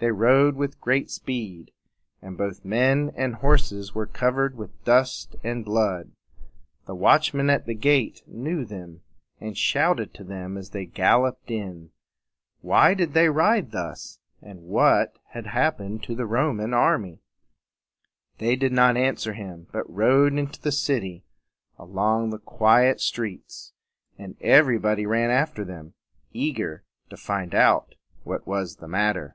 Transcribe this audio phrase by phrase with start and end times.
[0.00, 1.72] They rode with great speed;
[2.22, 6.12] and both men and horses were covered with dust and blood.
[6.86, 9.00] The watchman at the gate knew them,
[9.40, 11.90] and shouted to them as they gal loped in.
[12.60, 14.20] Why did they ride thus?
[14.40, 17.18] and what had happened to the Roman army?
[18.38, 21.24] They did not answer him, but rode into the city
[21.76, 23.72] and along the quiet streets;
[24.16, 25.94] and everybody ran after them,
[26.32, 29.34] eager to find out what was the matter.